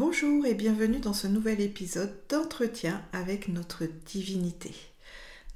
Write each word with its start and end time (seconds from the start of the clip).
Bonjour 0.00 0.46
et 0.46 0.54
bienvenue 0.54 0.98
dans 0.98 1.12
ce 1.12 1.26
nouvel 1.26 1.60
épisode 1.60 2.16
d'entretien 2.30 3.04
avec 3.12 3.48
notre 3.48 3.84
divinité. 4.06 4.74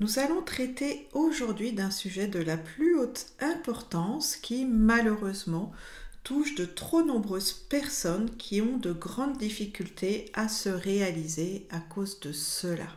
Nous 0.01 0.19
allons 0.19 0.43
traiter 0.43 1.09
aujourd'hui 1.15 1.73
d'un 1.73 1.91
sujet 1.91 2.27
de 2.27 2.41
la 2.41 2.59
plus 2.59 2.95
haute 2.95 3.29
importance 3.41 4.37
qui 4.37 4.67
malheureusement 4.67 5.73
touche 6.25 6.57
de 6.57 6.67
trop 6.67 7.03
nombreuses 7.03 7.55
personnes 7.55 8.37
qui 8.37 8.61
ont 8.61 8.77
de 8.77 8.93
grandes 8.93 9.39
difficultés 9.39 10.31
à 10.35 10.49
se 10.49 10.69
réaliser 10.69 11.67
à 11.71 11.81
cause 11.81 12.21
de 12.21 12.33
cela. 12.33 12.89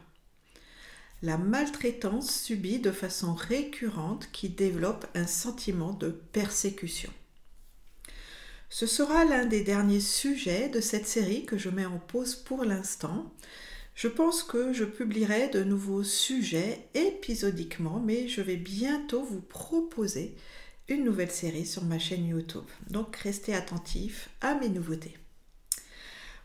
La 1.21 1.37
maltraitance 1.37 2.29
subie 2.29 2.79
de 2.79 2.91
façon 2.91 3.33
récurrente 3.33 4.27
qui 4.33 4.49
développe 4.49 5.07
un 5.15 5.27
sentiment 5.27 5.93
de 5.93 6.09
persécution. 6.09 7.13
Ce 8.69 8.85
sera 8.85 9.23
l'un 9.23 9.45
des 9.45 9.61
derniers 9.61 10.01
sujets 10.01 10.67
de 10.67 10.81
cette 10.81 11.07
série 11.07 11.45
que 11.45 11.57
je 11.57 11.69
mets 11.69 11.85
en 11.85 11.99
pause 11.99 12.35
pour 12.35 12.65
l'instant. 12.65 13.33
Je 13.95 14.09
pense 14.09 14.43
que 14.43 14.73
je 14.73 14.83
publierai 14.83 15.47
de 15.47 15.63
nouveaux 15.63 16.03
sujets 16.03 16.87
épisodiquement, 16.93 17.99
mais 17.99 18.27
je 18.27 18.41
vais 18.41 18.57
bientôt 18.57 19.23
vous 19.23 19.41
proposer 19.41 20.35
une 20.89 21.03
nouvelle 21.03 21.31
série 21.31 21.65
sur 21.65 21.83
ma 21.83 21.97
chaîne 21.97 22.27
YouTube. 22.27 22.65
Donc 22.89 23.15
restez 23.15 23.55
attentifs 23.55 24.29
à 24.41 24.55
mes 24.55 24.69
nouveautés. 24.69 25.17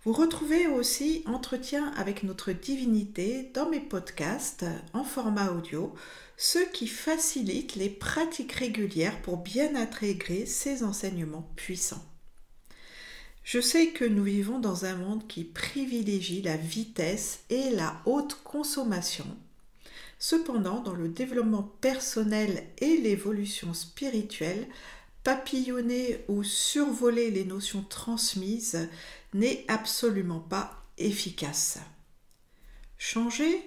Vous 0.04 0.12
retrouvez 0.12 0.66
aussi 0.66 1.22
Entretien 1.26 1.92
avec 1.96 2.22
notre 2.22 2.52
divinité 2.52 3.50
dans 3.54 3.68
mes 3.68 3.80
podcasts 3.80 4.64
en 4.94 5.04
format 5.04 5.50
audio, 5.50 5.94
ce 6.36 6.58
qui 6.72 6.86
facilite 6.86 7.76
les 7.76 7.90
pratiques 7.90 8.52
régulières 8.52 9.20
pour 9.22 9.36
bien 9.36 9.76
intégrer 9.76 10.46
ces 10.46 10.82
enseignements 10.82 11.48
puissants. 11.54 12.04
Je 13.44 13.60
sais 13.60 13.88
que 13.88 14.04
nous 14.04 14.24
vivons 14.24 14.60
dans 14.60 14.84
un 14.84 14.96
monde 14.96 15.26
qui 15.26 15.44
privilégie 15.44 16.42
la 16.42 16.56
vitesse 16.56 17.40
et 17.50 17.70
la 17.70 18.00
haute 18.06 18.38
consommation. 18.44 19.26
Cependant, 20.18 20.80
dans 20.80 20.94
le 20.94 21.08
développement 21.08 21.64
personnel 21.80 22.64
et 22.78 22.96
l'évolution 22.98 23.74
spirituelle, 23.74 24.68
papillonner 25.24 26.24
ou 26.28 26.44
survoler 26.44 27.30
les 27.30 27.44
notions 27.44 27.82
transmises 27.82 28.88
n'est 29.34 29.64
absolument 29.66 30.40
pas 30.40 30.84
efficace. 30.98 31.78
Changer 32.98 33.60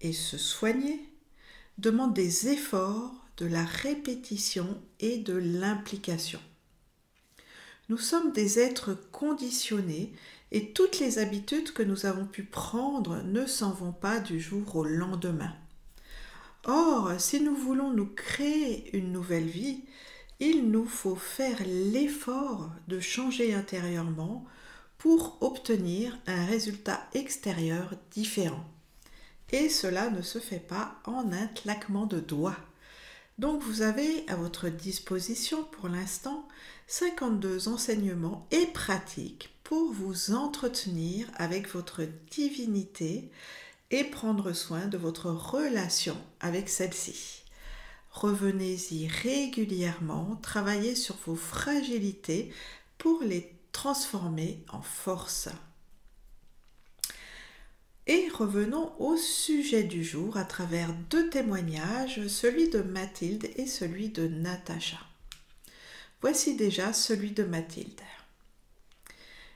et 0.00 0.12
se 0.12 0.38
soigner 0.38 1.00
demande 1.78 2.14
des 2.14 2.48
efforts, 2.48 3.12
de 3.36 3.46
la 3.46 3.64
répétition 3.64 4.80
et 5.00 5.18
de 5.18 5.34
l'implication. 5.34 6.40
Nous 7.88 7.98
sommes 7.98 8.32
des 8.32 8.58
êtres 8.58 8.98
conditionnés 9.12 10.12
et 10.50 10.72
toutes 10.72 10.98
les 10.98 11.18
habitudes 11.18 11.72
que 11.72 11.82
nous 11.82 12.06
avons 12.06 12.26
pu 12.26 12.42
prendre 12.42 13.22
ne 13.22 13.46
s'en 13.46 13.70
vont 13.70 13.92
pas 13.92 14.18
du 14.18 14.40
jour 14.40 14.74
au 14.74 14.84
lendemain. 14.84 15.54
Or, 16.64 17.12
si 17.18 17.40
nous 17.40 17.54
voulons 17.54 17.92
nous 17.92 18.06
créer 18.06 18.96
une 18.96 19.12
nouvelle 19.12 19.46
vie, 19.46 19.84
il 20.40 20.70
nous 20.70 20.86
faut 20.86 21.14
faire 21.14 21.58
l'effort 21.64 22.70
de 22.88 22.98
changer 22.98 23.54
intérieurement 23.54 24.44
pour 24.98 25.38
obtenir 25.40 26.18
un 26.26 26.44
résultat 26.44 27.06
extérieur 27.14 27.94
différent. 28.10 28.64
Et 29.52 29.68
cela 29.68 30.10
ne 30.10 30.22
se 30.22 30.40
fait 30.40 30.58
pas 30.58 30.96
en 31.04 31.32
un 31.32 31.46
claquement 31.46 32.06
de 32.06 32.18
doigts. 32.18 32.56
Donc 33.38 33.62
vous 33.62 33.82
avez 33.82 34.28
à 34.28 34.34
votre 34.34 34.68
disposition 34.68 35.62
pour 35.64 35.88
l'instant 35.88 36.48
52 36.88 37.68
enseignements 37.68 38.46
et 38.50 38.66
pratiques 38.66 39.50
pour 39.64 39.92
vous 39.92 40.32
entretenir 40.32 41.26
avec 41.34 41.68
votre 41.68 42.02
divinité 42.30 43.30
et 43.90 44.04
prendre 44.04 44.52
soin 44.52 44.86
de 44.86 44.96
votre 44.96 45.26
relation 45.30 46.16
avec 46.40 46.68
celle-ci. 46.68 47.42
Revenez-y 48.10 49.08
régulièrement, 49.08 50.38
travaillez 50.42 50.94
sur 50.94 51.16
vos 51.26 51.34
fragilités 51.34 52.52
pour 52.98 53.22
les 53.22 53.52
transformer 53.72 54.64
en 54.72 54.80
force. 54.80 55.48
Et 58.06 58.28
revenons 58.32 58.92
au 59.00 59.16
sujet 59.16 59.82
du 59.82 60.04
jour 60.04 60.36
à 60.36 60.44
travers 60.44 60.94
deux 61.10 61.28
témoignages, 61.28 62.26
celui 62.28 62.70
de 62.70 62.80
Mathilde 62.80 63.50
et 63.56 63.66
celui 63.66 64.10
de 64.10 64.28
Natacha. 64.28 65.05
Voici 66.28 66.56
déjà 66.56 66.92
celui 66.92 67.30
de 67.30 67.44
Mathilde. 67.44 68.00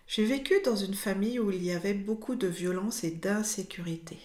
J'ai 0.07 0.25
vécu 0.25 0.55
dans 0.65 0.77
une 0.77 0.95
famille 0.95 1.41
où 1.41 1.51
il 1.51 1.65
y 1.65 1.73
avait 1.73 1.95
beaucoup 1.95 2.37
de 2.37 2.47
violence 2.47 3.03
et 3.03 3.11
d'insécurité. 3.11 4.19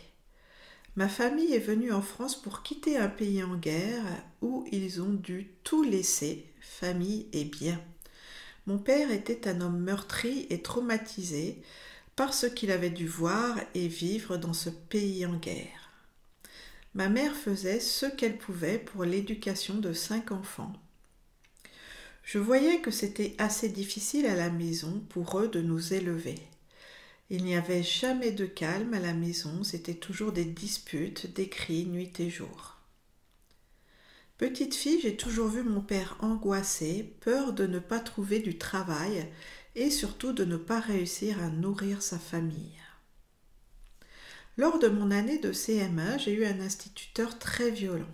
Ma 0.96 1.10
famille 1.10 1.56
est 1.56 1.58
venue 1.58 1.92
en 1.92 2.04
France 2.04 2.40
pour 2.40 2.62
quitter 2.62 2.98
un 2.98 3.08
pays 3.08 3.42
en 3.42 3.56
guerre 3.56 4.04
où 4.44 4.64
ils 4.72 5.02
ont 5.02 5.10
dû 5.10 5.54
tout 5.64 5.82
laisser, 5.82 6.46
famille 6.62 7.26
et 7.34 7.46
biens. 7.46 7.82
Mon 8.68 8.78
père 8.78 9.10
était 9.10 9.48
un 9.48 9.62
homme 9.62 9.80
meurtri 9.80 10.46
et 10.52 10.62
traumatisé 10.62 11.64
par 12.16 12.36
ce 12.36 12.46
qu'il 12.46 12.70
avait 12.70 12.92
dû 12.92 13.08
voir 13.08 13.58
et 13.74 13.88
vivre 13.88 14.38
dans 14.38 14.54
ce 14.54 14.70
pays 14.70 15.26
en 15.26 15.38
guerre. 15.38 15.90
Ma 16.94 17.10
mère 17.10 17.36
faisait 17.36 17.80
ce 17.80 18.06
qu'elle 18.06 18.38
pouvait 18.38 18.78
pour 18.78 19.04
l'éducation 19.04 19.80
de 19.80 19.94
cinq 19.94 20.32
enfants. 20.32 20.74
Je 22.26 22.40
voyais 22.40 22.82
que 22.82 22.90
c'était 22.90 23.36
assez 23.38 23.70
difficile 23.70 24.26
à 24.26 24.36
la 24.36 24.50
maison 24.50 25.00
pour 25.10 25.40
eux 25.40 25.48
de 25.48 25.62
nous 25.62 25.94
élever. 25.94 26.40
Il 27.30 27.44
n'y 27.44 27.56
avait 27.56 27.84
jamais 27.84 28.32
de 28.32 28.48
calme 28.48 28.96
à 28.96 29.00
la 29.00 29.14
maison, 29.14 29.64
c'était 29.64 29.94
toujours 29.94 30.32
des 30.32 30.44
disputes, 30.44 31.32
des 31.36 31.50
cris 31.50 31.86
nuit 31.86 32.20
et 32.20 32.32
jour. 32.32 32.80
Petite 34.40 34.74
fille, 34.74 35.00
j'ai 35.02 35.16
toujours 35.16 35.50
vu 35.50 35.62
mon 35.62 35.82
père 35.82 36.18
angoissé, 36.20 37.16
peur 37.22 37.54
de 37.54 37.68
ne 37.68 37.78
pas 37.78 38.00
trouver 38.00 38.40
du 38.40 38.58
travail 38.58 39.28
et 39.76 39.92
surtout 39.92 40.34
de 40.34 40.46
ne 40.46 40.58
pas 40.58 40.80
réussir 40.80 41.42
à 41.44 41.50
nourrir 41.50 42.02
sa 42.02 42.18
famille. 42.18 42.82
Lors 44.58 44.80
de 44.80 44.88
mon 44.88 45.12
année 45.12 45.38
de 45.38 45.54
CM1, 45.54 46.18
j'ai 46.18 46.34
eu 46.34 46.46
un 46.46 46.60
instituteur 46.60 47.38
très 47.38 47.70
violent. 47.70 48.12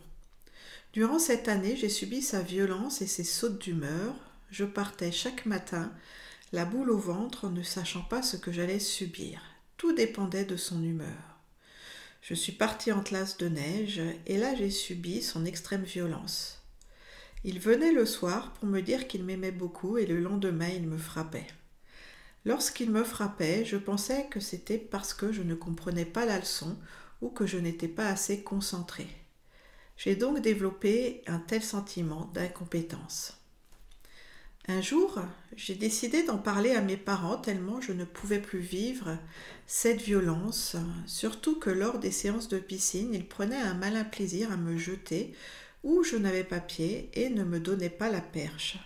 Durant 0.94 1.20
cette 1.20 1.48
année, 1.48 1.78
j'ai 1.78 1.88
subi 1.88 2.22
sa 2.22 2.42
violence 2.42 3.02
et 3.02 3.08
ses 3.08 3.24
sautes 3.24 3.62
d'humeur. 3.62 4.14
Je 4.50 4.66
partais 4.66 5.14
chaque 5.14 5.46
matin, 5.46 5.94
la 6.52 6.66
boule 6.66 6.92
au 6.92 6.98
ventre, 6.98 7.50
ne 7.50 7.64
sachant 7.64 8.02
pas 8.02 8.22
ce 8.22 8.36
que 8.36 8.52
j'allais 8.52 8.80
subir. 8.80 9.42
Tout 9.78 9.94
dépendait 9.94 10.44
de 10.44 10.58
son 10.58 10.84
humeur. 10.84 11.40
Je 12.22 12.34
suis 12.34 12.52
partie 12.52 12.92
en 12.92 13.02
classe 13.02 13.38
de 13.38 13.48
neige 13.48 14.02
et 14.28 14.38
là 14.38 14.54
j'ai 14.54 14.70
subi 14.70 15.22
son 15.22 15.46
extrême 15.46 15.84
violence. 15.84 16.62
Il 17.46 17.60
venait 17.62 17.94
le 17.94 18.06
soir 18.06 18.54
pour 18.54 18.68
me 18.68 18.82
dire 18.82 19.08
qu'il 19.08 19.24
m'aimait 19.24 19.52
beaucoup 19.52 19.98
et 19.98 20.06
le 20.06 20.20
lendemain 20.20 20.68
il 20.68 20.88
me 20.88 20.98
frappait. 20.98 21.48
Lorsqu'il 22.44 22.92
me 22.92 23.06
frappait, 23.06 23.64
je 23.64 23.78
pensais 23.78 24.28
que 24.30 24.42
c'était 24.42 24.78
parce 24.78 25.14
que 25.14 25.32
je 25.32 25.42
ne 25.42 25.56
comprenais 25.56 26.06
pas 26.06 26.26
la 26.26 26.38
leçon 26.38 26.78
ou 27.22 27.30
que 27.30 27.48
je 27.48 27.58
n'étais 27.58 27.88
pas 27.88 28.10
assez 28.10 28.44
concentrée. 28.44 29.21
J'ai 30.04 30.16
donc 30.16 30.40
développé 30.40 31.22
un 31.28 31.38
tel 31.38 31.62
sentiment 31.62 32.26
d'incompétence. 32.34 33.38
Un 34.68 34.82
jour, 34.82 35.20
j'ai 35.56 35.76
décidé 35.76 36.24
d'en 36.24 36.40
parler 36.40 36.72
à 36.72 36.82
mes 36.82 36.98
parents 36.98 37.38
tellement 37.38 37.82
je 37.82 37.92
ne 37.92 38.04
pouvais 38.04 38.40
plus 38.40 38.62
vivre 38.62 39.16
cette 39.68 40.02
violence, 40.02 40.76
surtout 41.06 41.60
que 41.60 41.70
lors 41.70 42.00
des 42.00 42.10
séances 42.10 42.48
de 42.48 42.58
piscine, 42.58 43.14
ils 43.14 43.28
prenaient 43.28 43.62
un 43.62 43.76
malin 43.76 44.04
plaisir 44.04 44.52
à 44.52 44.58
me 44.58 44.76
jeter 44.76 45.36
où 45.84 46.04
je 46.04 46.16
n'avais 46.16 46.44
pas 46.44 46.62
pied 46.62 47.12
et 47.14 47.30
ne 47.30 47.44
me 47.44 47.60
donnaient 47.60 47.92
pas 47.92 48.10
la 48.10 48.22
perche. 48.22 48.80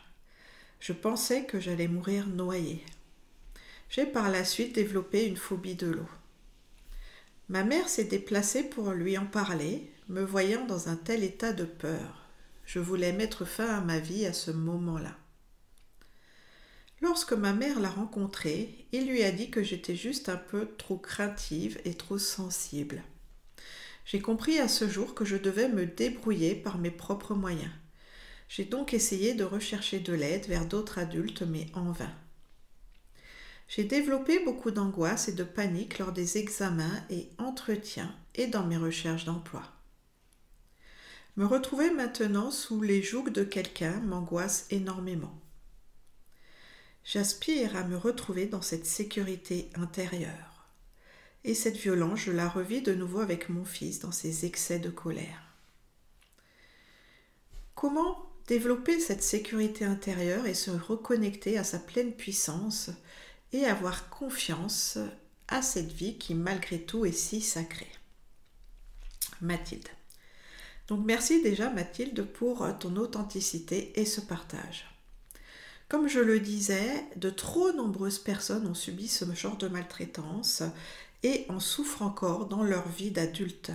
Je 0.81 0.91
pensais 0.91 1.45
que 1.45 1.61
j'allais 1.61 1.87
mourir 1.87 2.27
noyée. 2.27 2.83
J'ai 3.89 4.05
par 4.05 4.29
la 4.29 4.43
suite 4.43 4.75
développé 4.75 5.27
une 5.27 5.37
phobie 5.37 5.75
de 5.75 5.87
l'eau. 5.87 6.09
Ma 7.47 7.63
mère 7.63 7.87
s'est 7.87 8.03
déplacée 8.03 8.63
pour 8.63 8.91
lui 8.91 9.17
en 9.17 9.25
parler, 9.25 9.89
me 10.07 10.21
voyant 10.21 10.65
dans 10.65 10.89
un 10.89 10.95
tel 10.95 11.23
état 11.23 11.51
de 11.51 11.63
peur. 11.63 12.27
Je 12.65 12.79
voulais 12.79 13.11
mettre 13.11 13.43
fin 13.45 13.67
à 13.67 13.81
ma 13.81 13.97
vie 13.97 14.25
à 14.25 14.33
ce 14.33 14.51
moment-là. 14.51 15.15
Lorsque 17.01 17.33
ma 17.33 17.53
mère 17.53 17.79
l'a 17.79 17.89
rencontré, 17.89 18.87
il 18.91 19.07
lui 19.07 19.23
a 19.23 19.31
dit 19.31 19.49
que 19.49 19.63
j'étais 19.63 19.95
juste 19.95 20.29
un 20.29 20.37
peu 20.37 20.69
trop 20.77 20.97
craintive 20.97 21.79
et 21.85 21.95
trop 21.95 22.17
sensible. 22.17 23.03
J'ai 24.05 24.21
compris 24.21 24.59
à 24.59 24.67
ce 24.67 24.87
jour 24.87 25.15
que 25.15 25.25
je 25.25 25.35
devais 25.35 25.69
me 25.69 25.87
débrouiller 25.87 26.53
par 26.53 26.77
mes 26.77 26.91
propres 26.91 27.33
moyens. 27.33 27.71
J'ai 28.47 28.65
donc 28.65 28.93
essayé 28.93 29.33
de 29.33 29.43
rechercher 29.43 29.99
de 29.99 30.13
l'aide 30.13 30.45
vers 30.45 30.67
d'autres 30.67 30.99
adultes, 30.99 31.41
mais 31.41 31.65
en 31.73 31.91
vain. 31.91 32.13
J'ai 33.67 33.83
développé 33.83 34.39
beaucoup 34.45 34.69
d'angoisse 34.69 35.27
et 35.27 35.33
de 35.33 35.43
panique 35.43 35.97
lors 35.97 36.11
des 36.11 36.37
examens 36.37 37.03
et 37.09 37.29
entretiens 37.39 38.15
et 38.35 38.45
dans 38.45 38.65
mes 38.67 38.77
recherches 38.77 39.25
d'emploi. 39.25 39.74
Me 41.37 41.45
retrouver 41.45 41.91
maintenant 41.91 42.49
sous 42.49 42.81
les 42.81 43.03
jougs 43.03 43.29
de 43.29 43.43
quelqu'un 43.43 43.99
m'angoisse 43.99 44.67
énormément. 44.69 45.37
J'aspire 47.03 47.75
à 47.75 47.83
me 47.83 47.97
retrouver 47.97 48.45
dans 48.45 48.61
cette 48.61 48.85
sécurité 48.85 49.69
intérieure. 49.75 50.65
Et 51.43 51.53
cette 51.53 51.75
violence, 51.75 52.21
je 52.21 52.31
la 52.31 52.47
revis 52.47 52.81
de 52.81 52.93
nouveau 52.93 53.19
avec 53.19 53.49
mon 53.49 53.65
fils 53.65 53.99
dans 53.99 54.13
ses 54.13 54.45
excès 54.45 54.79
de 54.79 54.89
colère. 54.89 55.53
Comment 57.75 58.31
développer 58.47 58.99
cette 59.01 59.21
sécurité 59.21 59.83
intérieure 59.83 60.47
et 60.47 60.53
se 60.53 60.71
reconnecter 60.71 61.57
à 61.57 61.65
sa 61.65 61.79
pleine 61.79 62.13
puissance 62.13 62.89
et 63.51 63.65
avoir 63.65 64.09
confiance 64.09 64.97
à 65.49 65.61
cette 65.61 65.91
vie 65.91 66.17
qui 66.17 66.33
malgré 66.33 66.81
tout 66.81 67.05
est 67.05 67.11
si 67.11 67.41
sacrée? 67.41 67.91
Mathilde. 69.41 69.89
Donc 70.87 71.01
merci 71.05 71.41
déjà 71.41 71.69
Mathilde 71.69 72.23
pour 72.23 72.67
ton 72.79 72.95
authenticité 72.97 73.99
et 73.99 74.05
ce 74.05 74.21
partage. 74.21 74.85
Comme 75.87 76.07
je 76.07 76.19
le 76.19 76.39
disais, 76.39 77.05
de 77.15 77.29
trop 77.29 77.71
nombreuses 77.71 78.19
personnes 78.19 78.67
ont 78.67 78.73
subi 78.73 79.07
ce 79.07 79.25
genre 79.33 79.57
de 79.57 79.67
maltraitance 79.67 80.63
et 81.23 81.45
en 81.49 81.59
souffrent 81.59 82.01
encore 82.01 82.47
dans 82.47 82.63
leur 82.63 82.87
vie 82.89 83.11
d'adulte. 83.11 83.71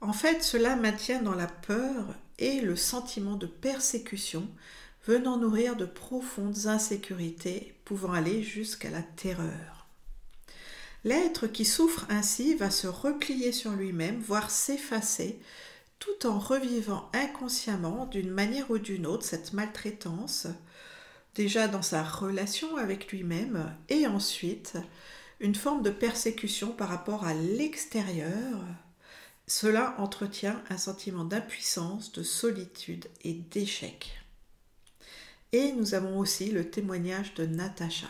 En 0.00 0.12
fait, 0.12 0.42
cela 0.42 0.76
maintient 0.76 1.22
dans 1.22 1.34
la 1.34 1.46
peur 1.46 2.14
et 2.38 2.60
le 2.60 2.74
sentiment 2.74 3.36
de 3.36 3.46
persécution 3.46 4.48
venant 5.06 5.36
nourrir 5.36 5.76
de 5.76 5.84
profondes 5.84 6.66
insécurités 6.66 7.74
pouvant 7.84 8.12
aller 8.12 8.42
jusqu'à 8.42 8.90
la 8.90 9.02
terreur. 9.02 9.86
L'être 11.04 11.46
qui 11.46 11.64
souffre 11.64 12.06
ainsi 12.10 12.54
va 12.54 12.70
se 12.70 12.86
replier 12.86 13.52
sur 13.52 13.72
lui-même, 13.72 14.20
voire 14.20 14.50
s'effacer, 14.50 15.38
tout 16.00 16.26
en 16.26 16.38
revivant 16.38 17.08
inconsciemment 17.12 18.06
d'une 18.06 18.30
manière 18.30 18.70
ou 18.70 18.78
d'une 18.78 19.06
autre 19.06 19.24
cette 19.24 19.52
maltraitance, 19.52 20.48
déjà 21.34 21.68
dans 21.68 21.82
sa 21.82 22.02
relation 22.02 22.76
avec 22.76 23.12
lui-même 23.12 23.72
et 23.88 24.06
ensuite 24.06 24.76
une 25.38 25.54
forme 25.54 25.82
de 25.82 25.90
persécution 25.90 26.72
par 26.72 26.88
rapport 26.88 27.24
à 27.24 27.34
l'extérieur. 27.34 28.58
Cela 29.46 29.94
entretient 29.98 30.62
un 30.70 30.78
sentiment 30.78 31.24
d'impuissance, 31.24 32.12
de 32.12 32.22
solitude 32.22 33.06
et 33.22 33.34
d'échec. 33.34 34.20
Et 35.52 35.72
nous 35.72 35.94
avons 35.94 36.18
aussi 36.18 36.50
le 36.50 36.70
témoignage 36.70 37.34
de 37.34 37.46
Natacha. 37.46 38.08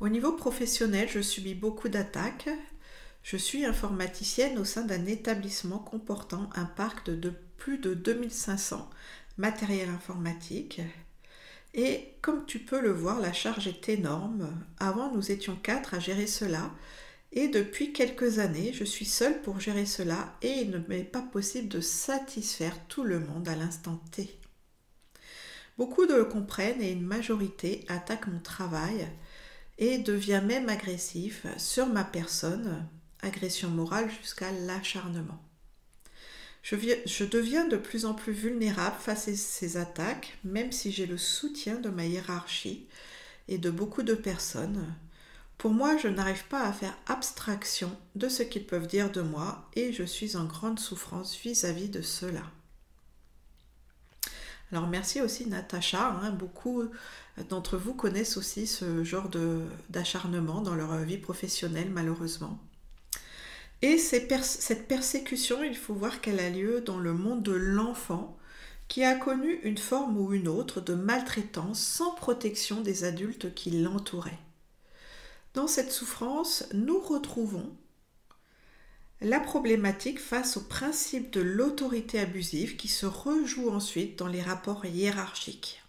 Au 0.00 0.08
niveau 0.08 0.32
professionnel, 0.32 1.08
je 1.08 1.20
subis 1.20 1.54
beaucoup 1.54 1.88
d'attaques. 1.88 2.48
Je 3.24 3.36
suis 3.36 3.64
informaticienne 3.64 4.58
au 4.58 4.64
sein 4.64 4.82
d'un 4.82 5.06
établissement 5.06 5.78
comportant 5.78 6.48
un 6.54 6.66
parc 6.66 7.10
de, 7.10 7.32
plus 7.56 7.78
de 7.78 7.94
2500 7.94 8.88
matériels 9.38 9.88
informatiques 9.88 10.80
et 11.74 12.14
comme 12.22 12.46
tu 12.46 12.60
peux 12.60 12.80
le 12.80 12.92
voir, 12.92 13.20
la 13.20 13.32
charge 13.32 13.66
est 13.66 13.88
énorme. 13.88 14.48
Avant, 14.78 15.12
nous 15.12 15.32
étions 15.32 15.56
quatre 15.56 15.94
à 15.94 15.98
gérer 15.98 16.28
cela. 16.28 16.70
Et 17.32 17.48
depuis 17.48 17.92
quelques 17.92 18.38
années, 18.38 18.72
je 18.72 18.84
suis 18.84 19.04
seule 19.04 19.42
pour 19.42 19.58
gérer 19.58 19.86
cela 19.86 20.36
et 20.40 20.52
il 20.60 20.70
ne 20.70 20.78
m'est 20.78 21.02
pas 21.02 21.22
possible 21.22 21.68
de 21.68 21.80
satisfaire 21.80 22.78
tout 22.86 23.02
le 23.02 23.18
monde 23.18 23.48
à 23.48 23.56
l'instant 23.56 24.00
T. 24.12 24.38
Beaucoup 25.76 26.06
de 26.06 26.14
le 26.14 26.26
comprennent 26.26 26.80
et 26.80 26.92
une 26.92 27.02
majorité 27.02 27.84
attaque 27.88 28.28
mon 28.28 28.38
travail 28.38 29.08
et 29.78 29.98
devient 29.98 30.42
même 30.46 30.68
agressif 30.68 31.44
sur 31.58 31.86
ma 31.86 32.04
personne, 32.04 32.86
agression 33.24 33.68
morale 33.70 34.10
jusqu'à 34.20 34.52
l'acharnement. 34.52 35.40
Je, 36.64 37.24
deviens 37.24 37.68
de 37.68 37.76
plus 37.76 38.06
en 38.06 38.14
plus 38.14 38.32
vulnérable 38.32 38.96
face 38.98 39.28
à 39.28 39.34
ces 39.34 39.76
attaques, 39.76 40.38
même 40.44 40.72
si 40.72 40.92
j'ai 40.92 41.04
le 41.04 41.18
soutien 41.18 41.78
de 41.78 41.90
ma 41.90 42.06
hiérarchie 42.06 42.86
et 43.48 43.58
de 43.58 43.70
beaucoup 43.70 44.02
de 44.02 44.14
personnes. 44.14 44.86
Pour 45.58 45.72
moi, 45.72 45.98
je 45.98 46.08
n'arrive 46.08 46.46
pas 46.46 46.62
à 46.62 46.72
faire 46.72 46.96
abstraction 47.06 47.94
de 48.14 48.30
ce 48.30 48.42
qu'ils 48.42 48.66
peuvent 48.66 48.86
dire 48.86 49.12
de 49.12 49.20
moi 49.20 49.68
et 49.74 49.92
je 49.92 50.04
suis 50.04 50.36
en 50.36 50.44
grande 50.44 50.80
souffrance 50.80 51.36
vis-à-vis 51.36 51.90
de 51.90 52.00
cela. 52.00 52.42
Alors 54.72 54.88
merci 54.88 55.20
aussi 55.20 55.46
Natacha, 55.46 56.08
hein. 56.08 56.30
beaucoup 56.30 56.84
d'entre 57.50 57.76
vous 57.76 57.94
connaissent 57.94 58.38
aussi 58.38 58.66
ce 58.66 59.04
genre 59.04 59.30
d'acharnement 59.90 60.62
dans 60.62 60.74
leur 60.74 60.96
vie 60.98 61.18
professionnelle 61.18 61.90
malheureusement. 61.90 62.58
Et 63.82 63.98
cette 63.98 64.88
persécution, 64.88 65.62
il 65.62 65.76
faut 65.76 65.94
voir 65.94 66.20
qu'elle 66.20 66.40
a 66.40 66.50
lieu 66.50 66.80
dans 66.80 66.98
le 66.98 67.12
monde 67.12 67.42
de 67.42 67.52
l'enfant 67.52 68.38
qui 68.88 69.04
a 69.04 69.14
connu 69.14 69.60
une 69.62 69.78
forme 69.78 70.18
ou 70.18 70.32
une 70.32 70.48
autre 70.48 70.80
de 70.80 70.94
maltraitance 70.94 71.80
sans 71.80 72.14
protection 72.14 72.80
des 72.80 73.04
adultes 73.04 73.54
qui 73.54 73.70
l'entouraient. 73.70 74.38
Dans 75.54 75.66
cette 75.66 75.92
souffrance, 75.92 76.66
nous 76.72 76.98
retrouvons 76.98 77.74
la 79.20 79.40
problématique 79.40 80.20
face 80.20 80.56
au 80.56 80.60
principe 80.60 81.30
de 81.30 81.40
l'autorité 81.40 82.18
abusive 82.18 82.76
qui 82.76 82.88
se 82.88 83.06
rejoue 83.06 83.70
ensuite 83.70 84.18
dans 84.18 84.26
les 84.26 84.42
rapports 84.42 84.84
hiérarchiques. 84.84 85.82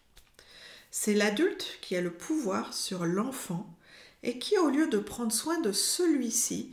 C'est 0.90 1.14
l'adulte 1.14 1.80
qui 1.82 1.98
a 1.98 2.02
le 2.02 2.14
pouvoir 2.14 2.74
sur 2.74 3.06
l'enfant 3.06 3.76
et 4.24 4.40
qui, 4.40 4.58
au 4.58 4.70
lieu 4.70 4.88
de 4.88 4.98
prendre 4.98 5.34
soin 5.34 5.60
de 5.60 5.72
celui-ci, 5.72 6.72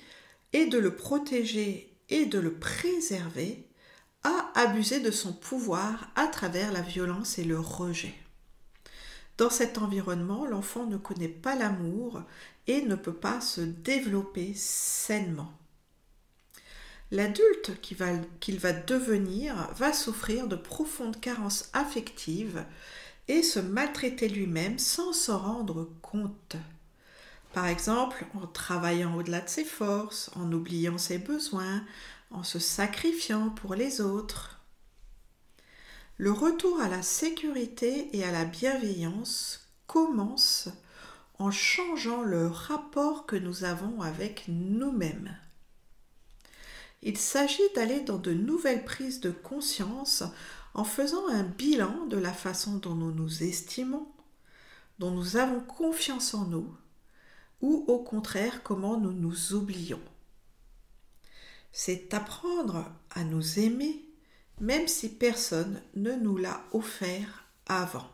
et 0.53 0.67
de 0.67 0.79
le 0.79 0.95
protéger 0.95 1.97
et 2.09 2.27
de 2.27 2.39
le 2.39 2.55
préserver, 2.55 3.67
a 4.25 4.53
abusé 4.55 5.01
de 5.01 5.11
son 5.11 5.33
pouvoir 5.33 6.11
à 6.15 6.27
travers 6.27 6.73
la 6.73 6.83
violence 6.83 7.39
et 7.39 7.45
le 7.45 7.59
rejet. 7.59 8.15
Dans 9.39 9.51
cet 9.51 9.79
environnement, 9.79 10.47
l'enfant 10.47 10.87
ne 10.87 10.97
connaît 10.97 11.29
pas 11.29 11.56
l'amour 11.56 12.23
et 12.67 12.82
ne 12.82 12.94
peut 12.94 13.15
pas 13.15 13.41
se 13.41 13.61
développer 13.61 14.53
sainement. 14.55 15.53
L'adulte 17.11 17.79
qu'il 17.81 17.97
va, 17.97 18.13
va, 18.15 18.73
devenir 18.73 19.69
va 19.75 19.93
souffrir 19.93 20.49
de 20.49 20.56
profondes 20.56 21.21
carences 21.21 21.69
affectives 21.73 22.65
et 23.29 23.43
se 23.43 23.59
maltraiter 23.59 24.29
lui-même 24.29 24.79
sans 24.79 25.13
s'en 25.13 25.39
rendre 25.39 25.91
compte. 26.01 26.56
Par 27.53 27.67
exemple, 27.67 28.25
en 28.35 28.47
travaillant 28.47 29.15
au-delà 29.17 29.41
de 29.41 29.49
ses 29.49 29.65
forces, 29.65 30.31
en 30.37 30.51
oubliant 30.53 30.97
ses 30.97 31.19
besoins, 31.19 31.85
en 32.31 32.43
se 32.43 32.59
sacrifiant 32.59 33.51
pour 33.51 33.75
les 33.75 34.01
autres. 34.01 34.61
Le 36.17 36.32
retour 36.32 36.81
à 36.81 36.89
la 36.89 37.03
sécurité 37.03 38.17
et 38.17 38.25
à 38.25 38.32
la 38.32 38.47
bienveillance 38.47 39.69
commence 39.87 40.69
en 41.39 41.51
changeant 41.51 42.23
le 42.23 42.47
rapport 42.47 43.27
que 43.27 43.37
nous 43.37 43.65
avons 43.65 44.01
avec 44.01 44.44
nous-mêmes. 44.49 45.37
Il 47.03 47.19
s'agit 47.19 47.69
d'aller 47.75 48.01
dans 48.01 48.19
de 48.19 48.32
nouvelles 48.32 48.85
prises 48.85 49.21
de 49.21 49.31
conscience 49.31 50.23
en 50.73 50.85
faisant 50.85 51.29
un 51.29 51.43
bilan 51.43 52.06
de 52.06 52.17
la 52.17 52.32
façon 52.32 52.77
dont 52.77 52.94
nous 52.94 53.13
nous 53.13 53.43
estimons, 53.43 54.06
dont 55.01 55.11
nous 55.11 55.37
avons 55.37 55.61
confiance 55.61 56.32
en 56.32 56.47
nous 56.47 56.73
ou 57.63 57.85
au 57.89 57.99
contraire 57.99 58.63
comment 58.63 58.99
nous 58.99 59.13
nous 59.13 59.55
oublions. 59.55 60.03
C'est 61.73 62.13
apprendre 62.13 62.93
à 63.11 63.25
nous 63.25 63.59
aimer 63.59 64.05
même 64.61 64.87
si 64.87 65.09
personne 65.09 65.83
ne 65.95 66.13
nous 66.13 66.37
l'a 66.37 66.65
offert 66.73 67.47
avant. 67.67 68.09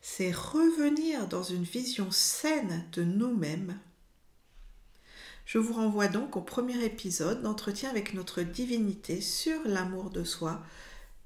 C'est 0.00 0.32
revenir 0.32 1.28
dans 1.28 1.44
une 1.44 1.62
vision 1.62 2.10
saine 2.10 2.84
de 2.92 3.04
nous-mêmes. 3.04 3.78
Je 5.46 5.58
vous 5.58 5.74
renvoie 5.74 6.08
donc 6.08 6.36
au 6.36 6.40
premier 6.40 6.84
épisode 6.84 7.42
d'entretien 7.42 7.90
avec 7.90 8.14
notre 8.14 8.42
divinité 8.42 9.20
sur 9.20 9.60
l'amour 9.64 10.10
de 10.10 10.24
soi 10.24 10.60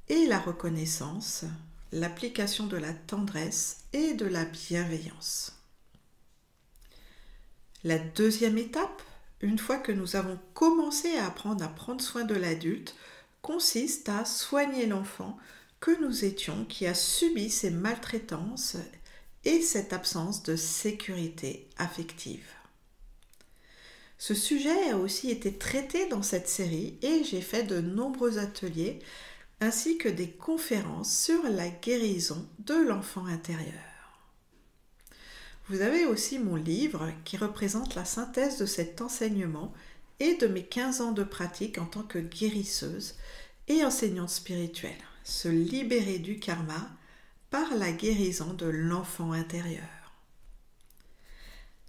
et 0.09 0.27
la 0.27 0.39
reconnaissance, 0.39 1.45
l'application 1.93 2.67
de 2.67 2.77
la 2.77 2.93
tendresse 2.93 3.85
et 3.95 4.15
de 4.15 4.27
la 4.27 4.45
bienveillance. 4.45 5.56
La 7.85 7.99
deuxième 7.99 8.59
étape, 8.59 9.03
une 9.41 9.59
fois 9.59 9.79
que 9.79 9.93
nous 9.93 10.17
avons 10.17 10.39
commencé 10.55 11.17
à 11.17 11.27
apprendre 11.27 11.65
à 11.65 11.69
prendre 11.69 12.01
soin 12.01 12.25
de 12.25 12.35
l'adulte, 12.35 12.97
consiste 13.43 14.09
à 14.09 14.25
soigner 14.25 14.87
l'enfant 14.87 15.37
que 15.81 16.01
nous 16.01 16.25
étions 16.25 16.65
qui 16.65 16.87
a 16.87 16.95
subi 16.95 17.51
ces 17.51 17.71
maltraitances 17.71 18.77
et 19.45 19.61
cette 19.61 19.93
absence 19.93 20.43
de 20.43 20.57
sécurité 20.57 21.69
affective. 21.79 22.49
Ce 24.19 24.35
sujet 24.35 24.91
a 24.91 24.97
aussi 24.97 25.31
été 25.31 25.53
traité 25.53 26.09
dans 26.09 26.23
cette 26.23 26.49
série 26.49 26.99
et 27.03 27.23
j'ai 27.23 27.43
fait 27.43 27.65
de 27.65 27.81
nombreux 27.81 28.39
ateliers 28.39 28.99
ainsi 29.61 29.99
que 29.99 30.09
des 30.09 30.31
conférences 30.31 31.17
sur 31.17 31.43
la 31.45 31.69
guérison 31.69 32.49
de 32.61 32.75
l'enfant 32.75 33.27
intérieur. 33.27 33.96
Vous 35.69 35.81
avez 35.81 36.07
aussi 36.07 36.39
mon 36.39 36.55
livre 36.55 37.11
qui 37.25 37.37
représente 37.37 37.97
la 37.97 38.05
synthèse 38.05 38.59
de 38.59 38.67
cet 38.67 39.01
enseignement 39.01 39.73
et 40.21 40.37
de 40.37 40.47
mes 40.47 40.65
15 40.65 41.01
ans 41.01 41.13
de 41.13 41.25
pratique 41.25 41.79
en 41.79 41.87
tant 41.87 42.05
que 42.05 42.19
guérisseuse 42.19 43.17
et 43.67 43.85
enseignante 43.85 44.31
spirituelle. 44.31 44.93
Se 45.25 45.49
libérer 45.49 46.21
du 46.21 46.39
karma 46.39 46.89
par 47.51 47.75
la 47.75 47.91
guérison 47.91 48.53
de 48.55 48.67
l'enfant 48.67 49.33
intérieur. 49.33 49.83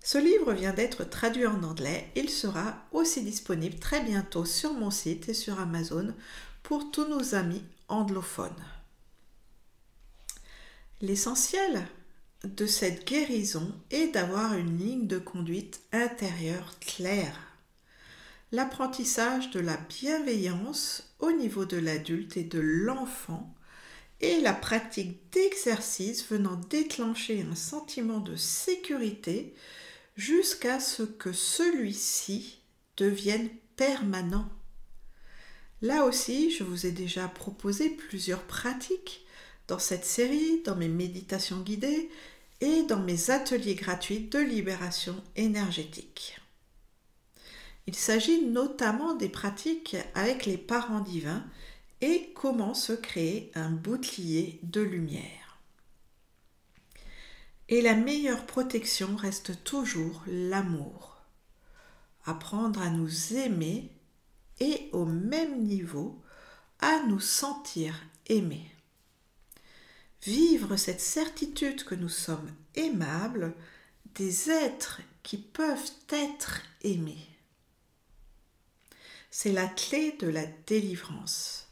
Ce 0.03 0.17
livre 0.17 0.53
vient 0.53 0.74
d'être 0.74 1.03
traduit 1.03 1.46
en 1.46 1.62
anglais. 1.62 2.10
Il 2.15 2.29
sera 2.29 2.77
aussi 2.91 3.24
disponible 3.24 3.77
très 3.77 4.01
bientôt 4.01 4.46
sur 4.46 4.74
mon 4.74 4.89
site 4.89 5.29
et 5.29 5.34
sur 5.34 5.60
Amazon 5.60 6.15
pour 6.63 6.89
tous 6.91 7.07
nos 7.07 7.36
amis 7.36 7.63
anglophones. 7.89 8.63
L'essentiel 11.01 11.86
de 12.44 12.65
cette 12.65 13.08
guérison 13.08 13.74
est 13.91 14.08
d'avoir 14.08 14.53
une 14.56 14.77
ligne 14.77 15.08
de 15.08 15.17
conduite 15.17 15.82
intérieure 15.91 16.77
claire. 16.79 17.38
L'apprentissage 18.51 19.50
de 19.51 19.60
la 19.60 19.77
bienveillance 19.77 21.15
au 21.20 21.32
niveau 21.32 21.65
de 21.65 21.77
l'adulte 21.77 22.38
et 22.38 22.44
de 22.44 22.60
l'enfant 22.60 23.53
et 24.22 24.39
la 24.39 24.53
pratique 24.53 25.32
d'exercice 25.32 26.27
venant 26.27 26.56
déclencher 26.70 27.46
un 27.50 27.56
sentiment 27.56 28.20
de 28.20 28.36
sécurité 28.36 29.53
jusqu'à 30.15 30.79
ce 30.79 31.03
que 31.03 31.34
celui-ci 31.34 32.62
devienne 32.96 33.50
permanent. 33.75 34.50
Là 35.82 36.06
aussi, 36.06 36.50
je 36.51 36.63
vous 36.63 36.88
ai 36.88 36.91
déjà 36.91 37.27
proposé 37.27 37.89
plusieurs 37.89 38.44
pratiques 38.44 39.26
dans 39.68 39.80
cette 39.80 40.06
série, 40.06 40.62
dans 40.64 40.76
mes 40.76 40.88
méditations 40.88 41.62
guidées 41.62 42.10
et 42.62 42.84
dans 42.84 43.00
mes 43.00 43.30
ateliers 43.30 43.76
gratuits 43.76 44.22
de 44.22 44.40
libération 44.40 45.16
énergétique. 45.36 46.40
Il 47.86 47.96
s'agit 47.96 48.46
notamment 48.46 49.16
des 49.16 49.30
pratiques 49.30 49.96
avec 50.14 50.46
les 50.46 50.58
parents 50.58 51.00
divins 51.00 51.44
et 52.02 52.32
comment 52.36 52.74
se 52.74 52.94
créer 52.94 53.52
un 53.56 53.70
bouclier 53.70 54.60
de 54.64 54.82
lumière. 54.82 55.60
Et 57.70 57.82
la 57.82 57.96
meilleure 57.96 58.46
protection 58.46 59.16
reste 59.16 59.64
toujours 59.64 60.24
l'amour. 60.28 61.18
Apprendre 62.26 62.82
à 62.82 62.90
nous 62.90 63.34
aimer 63.34 63.92
et 64.60 64.90
au 64.92 65.06
même 65.06 65.64
niveau 65.64 66.22
à 66.80 67.04
nous 67.08 67.20
sentir 67.20 67.94
aimés. 68.28 68.76
Vivre 70.24 70.76
cette 70.76 71.02
certitude 71.02 71.84
que 71.84 71.96
nous 71.96 72.10
sommes 72.10 72.52
aimables, 72.76 73.54
des 74.16 74.50
êtres 74.50 75.02
qui 75.24 75.38
peuvent 75.38 75.92
être 76.10 76.62
aimés. 76.82 77.28
C'est 79.30 79.52
la 79.52 79.68
clé 79.68 80.16
de 80.20 80.28
la 80.28 80.46
délivrance. 80.66 81.68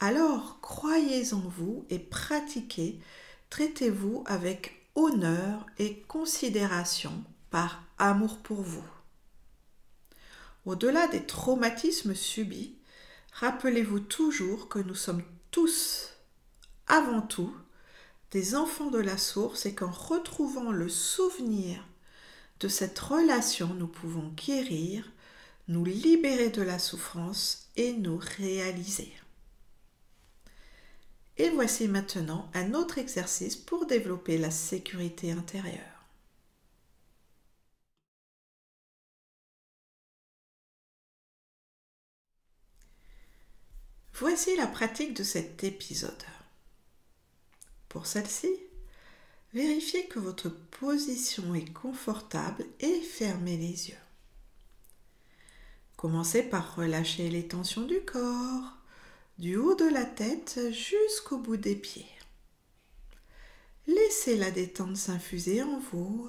Alors 0.00 0.60
croyez 0.60 1.32
en 1.32 1.40
vous 1.40 1.86
et 1.88 1.98
pratiquez, 1.98 3.00
traitez-vous 3.48 4.24
avec 4.26 4.88
honneur 4.94 5.64
et 5.78 6.00
considération 6.02 7.24
par 7.50 7.82
amour 7.96 8.38
pour 8.38 8.60
vous. 8.60 8.84
Au-delà 10.66 11.06
des 11.06 11.24
traumatismes 11.24 12.14
subis, 12.14 12.76
rappelez-vous 13.32 14.00
toujours 14.00 14.68
que 14.68 14.80
nous 14.80 14.94
sommes 14.94 15.22
tous, 15.50 16.10
avant 16.88 17.22
tout, 17.22 17.54
enfants 18.54 18.90
de 18.90 18.98
la 18.98 19.18
source 19.18 19.66
et 19.66 19.74
qu'en 19.74 19.90
retrouvant 19.90 20.72
le 20.72 20.88
souvenir 20.88 21.84
de 22.60 22.68
cette 22.68 22.98
relation, 22.98 23.74
nous 23.74 23.86
pouvons 23.86 24.32
guérir 24.36 25.10
nous 25.68 25.84
libérer 25.84 26.50
de 26.50 26.62
la 26.62 26.78
souffrance 26.78 27.68
et 27.76 27.92
nous 27.92 28.20
réaliser. 28.38 29.12
Et 31.38 31.50
voici 31.50 31.88
maintenant 31.88 32.50
un 32.54 32.72
autre 32.74 32.98
exercice 32.98 33.56
pour 33.56 33.86
développer 33.86 34.38
la 34.38 34.50
sécurité 34.50 35.32
intérieure. 35.32 35.96
Voici 44.14 44.56
la 44.56 44.66
pratique 44.66 45.12
de 45.12 45.22
cet 45.22 45.62
épisode. 45.62 46.24
Celle-ci, 48.04 48.50
vérifiez 49.54 50.06
que 50.06 50.18
votre 50.18 50.50
position 50.50 51.54
est 51.54 51.72
confortable 51.72 52.66
et 52.80 53.00
fermez 53.00 53.56
les 53.56 53.90
yeux. 53.90 53.96
Commencez 55.96 56.42
par 56.42 56.76
relâcher 56.76 57.30
les 57.30 57.48
tensions 57.48 57.86
du 57.86 58.00
corps, 58.00 58.76
du 59.38 59.56
haut 59.56 59.74
de 59.74 59.88
la 59.88 60.04
tête 60.04 60.60
jusqu'au 60.72 61.38
bout 61.38 61.56
des 61.56 61.76
pieds. 61.76 62.10
Laissez 63.86 64.36
la 64.36 64.50
détente 64.50 64.96
s'infuser 64.96 65.62
en 65.62 65.78
vous, 65.78 66.28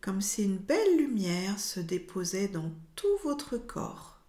comme 0.00 0.20
si 0.20 0.44
une 0.44 0.56
belle 0.56 0.96
lumière 0.96 1.58
se 1.58 1.80
déposait 1.80 2.48
dans 2.48 2.72
tout 2.96 3.18
votre 3.22 3.58
corps, 3.58 4.20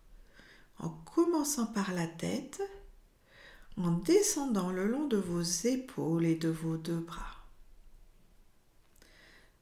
en 0.79 0.89
commençant 0.89 1.67
par 1.67 1.93
la 1.93 2.07
tête, 2.07 2.61
en 3.83 3.91
descendant 3.91 4.71
le 4.71 4.87
long 4.87 5.07
de 5.07 5.17
vos 5.17 5.41
épaules 5.41 6.25
et 6.25 6.35
de 6.35 6.49
vos 6.49 6.77
deux 6.77 6.99
bras. 6.99 7.37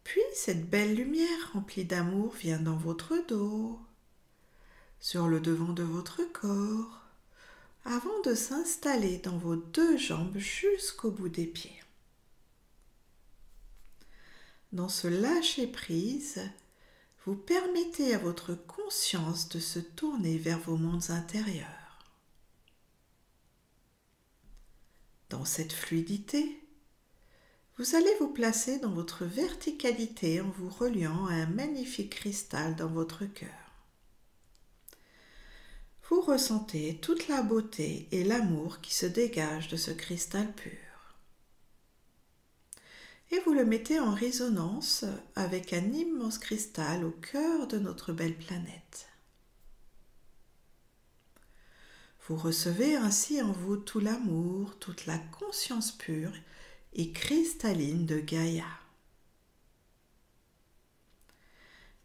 Puis 0.04 0.22
cette 0.34 0.70
belle 0.70 0.96
lumière 0.96 1.54
remplie 1.54 1.86
d'amour 1.86 2.34
vient 2.34 2.60
dans 2.60 2.78
votre 2.78 3.16
dos, 3.28 3.80
sur 5.00 5.28
le 5.28 5.40
devant 5.40 5.74
de 5.74 5.84
votre 5.84 6.24
corps 6.32 7.00
avant 7.86 8.22
de 8.26 8.36
s'installer 8.36 9.20
dans 9.20 9.38
vos 9.38 9.56
deux 9.56 9.98
jambes 9.98 10.38
jusqu'au 10.38 11.12
bout 11.12 11.30
des 11.30 11.48
pieds. 11.48 11.82
Dans 14.72 14.90
ce 14.90 15.08
lâcher-prise, 15.08 16.42
vous 17.26 17.36
permettez 17.36 18.14
à 18.14 18.20
votre 18.20 18.54
conscience 18.54 19.50
de 19.50 19.60
se 19.60 19.80
tourner 19.80 20.38
vers 20.38 20.60
vos 20.60 20.78
mondes 20.78 21.10
intérieurs. 21.10 21.79
Dans 25.30 25.46
cette 25.46 25.74
fluidité, 25.74 26.60
vous 27.78 27.96
allez 27.96 28.14
vous 28.20 28.30
placer 28.30 28.80
dans 28.80 28.92
votre 28.92 29.26
verticalité 29.26 30.42
en 30.42 30.50
vous 30.50 30.70
reliant 30.70 31.28
à 31.28 31.34
un 31.34 31.48
magnifique 31.48 32.12
cristal 32.12 32.76
dans 32.76 32.90
votre 32.90 33.26
cœur 33.26 33.70
vous 36.10 36.22
ressentez 36.22 36.98
toute 37.02 37.28
la 37.28 37.44
beauté 37.44 38.08
et 38.12 38.24
l'amour 38.24 38.82
qui 38.82 38.96
se 38.96 39.06
dégagent 39.06 39.68
de 39.68 39.78
ce 39.78 39.92
cristal 39.92 40.52
pur. 40.54 40.72
Et 43.32 43.40
vous 43.46 43.54
le 43.54 43.64
mettez 43.64 44.00
en 44.00 44.16
résonance 44.16 45.06
avec 45.36 45.72
un 45.72 45.94
immense 45.94 46.40
cristal 46.40 47.06
au 47.06 47.12
cœur 47.12 47.68
de 47.68 47.78
notre 47.78 48.12
belle 48.12 48.36
planète. 48.36 49.08
Vous 52.30 52.38
recevez 52.38 52.96
ainsi 52.96 53.42
en 53.42 53.52
vous 53.52 53.76
tout 53.76 54.00
l'amour, 54.00 54.78
toute 54.78 55.08
la 55.08 55.18
conscience 55.18 55.92
pure 55.92 56.32
et 56.94 57.12
cristalline 57.12 58.06
de 58.06 58.20
Gaïa. 58.20 58.68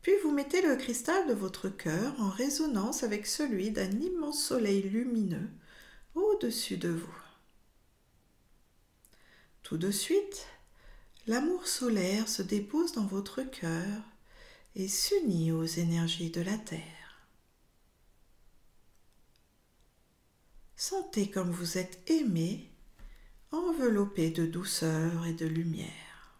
Puis 0.00 0.12
vous 0.22 0.30
mettez 0.30 0.62
le 0.62 0.76
cristal 0.76 1.28
de 1.28 1.34
votre 1.34 1.68
cœur 1.68 2.18
en 2.18 2.30
résonance 2.30 3.02
avec 3.02 3.26
celui 3.26 3.70
d'un 3.70 3.90
immense 3.90 4.42
soleil 4.42 4.80
lumineux 4.84 5.50
au-dessus 6.14 6.78
de 6.78 6.88
vous. 6.88 7.18
Tout 9.62 9.76
de 9.76 9.90
suite, 9.90 10.46
l'amour 11.26 11.66
solaire 11.66 12.30
se 12.30 12.40
dépose 12.40 12.92
dans 12.92 13.04
votre 13.04 13.42
cœur 13.42 14.00
et 14.74 14.88
s'unit 14.88 15.52
aux 15.52 15.64
énergies 15.64 16.30
de 16.30 16.40
la 16.40 16.56
Terre. 16.56 16.93
Sentez 20.86 21.30
comme 21.30 21.50
vous 21.50 21.78
êtes 21.78 21.98
aimé, 22.10 22.70
enveloppé 23.52 24.30
de 24.30 24.44
douceur 24.44 25.24
et 25.24 25.32
de 25.32 25.46
lumière. 25.46 26.36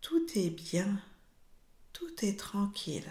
Tout 0.00 0.26
est 0.34 0.50
bien, 0.50 1.00
tout 1.92 2.24
est 2.24 2.36
tranquille. 2.36 3.08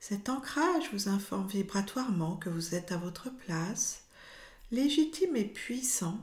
Cet 0.00 0.28
ancrage 0.28 0.92
vous 0.92 1.08
informe 1.08 1.46
vibratoirement 1.46 2.36
que 2.36 2.50
vous 2.50 2.74
êtes 2.74 2.90
à 2.90 2.96
votre 2.96 3.30
place, 3.30 4.02
légitime 4.72 5.36
et 5.36 5.44
puissant 5.44 6.18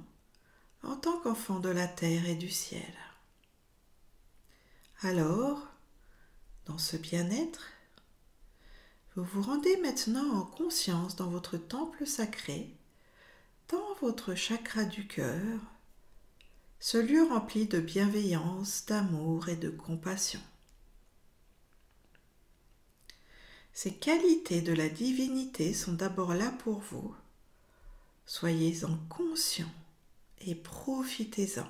en 0.81 0.97
tant 0.97 1.21
qu'enfant 1.21 1.61
de 1.61 1.69
la 1.69 1.87
terre 1.87 2.25
et 2.27 2.35
du 2.35 2.49
ciel. 2.49 2.93
Alors, 5.03 5.69
dans 6.65 6.79
ce 6.79 6.97
bien-être, 6.97 7.72
vous 9.15 9.23
vous 9.23 9.41
rendez 9.43 9.77
maintenant 9.77 10.39
en 10.39 10.45
conscience 10.45 11.15
dans 11.15 11.29
votre 11.29 11.57
temple 11.57 12.07
sacré, 12.07 12.75
dans 13.69 13.93
votre 14.01 14.33
chakra 14.33 14.85
du 14.85 15.07
cœur, 15.07 15.59
ce 16.79 16.97
lieu 16.97 17.23
rempli 17.23 17.67
de 17.67 17.79
bienveillance, 17.79 18.85
d'amour 18.87 19.49
et 19.49 19.55
de 19.55 19.69
compassion. 19.69 20.41
Ces 23.71 23.93
qualités 23.93 24.61
de 24.61 24.73
la 24.73 24.89
divinité 24.89 25.73
sont 25.73 25.93
d'abord 25.93 26.33
là 26.33 26.51
pour 26.59 26.79
vous. 26.79 27.15
Soyez-en 28.25 28.97
conscient 29.09 29.71
et 30.41 30.55
profitez-en. 30.55 31.67